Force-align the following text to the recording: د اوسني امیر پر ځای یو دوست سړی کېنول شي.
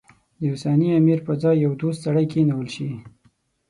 د 0.39 0.41
اوسني 0.51 0.89
امیر 0.99 1.19
پر 1.25 1.33
ځای 1.41 1.55
یو 1.65 1.71
دوست 1.81 1.99
سړی 2.05 2.25
کېنول 2.33 2.67
شي. 2.75 2.89